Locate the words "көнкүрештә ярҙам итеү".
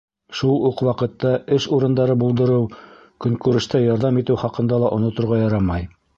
3.27-4.43